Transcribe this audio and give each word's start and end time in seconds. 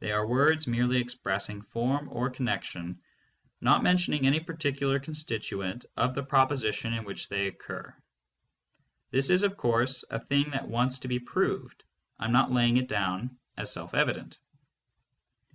They 0.00 0.12
are 0.12 0.26
words 0.26 0.66
merely 0.66 0.98
expressing 0.98 1.62
form 1.62 2.10
or 2.12 2.28
connection, 2.28 3.00
not 3.62 3.82
mentioning 3.82 4.26
any 4.26 4.38
particular 4.38 5.00
con 5.00 5.14
stituent 5.14 5.86
of 5.96 6.14
the 6.14 6.22
proposition 6.22 6.92
in 6.92 7.04
which 7.06 7.30
they 7.30 7.46
occur. 7.46 7.96
This 9.12 9.30
is, 9.30 9.44
of 9.44 9.56
course, 9.56 10.04
a 10.10 10.20
thing 10.20 10.50
that 10.50 10.68
wants 10.68 10.98
to 10.98 11.08
be 11.08 11.18
proved; 11.20 11.84
I 12.18 12.26
am 12.26 12.32
not 12.32 12.52
laying 12.52 12.76
it 12.76 12.86
down 12.86 13.38
as 13.56 13.72
self 13.72 13.94
evident. 13.94 14.38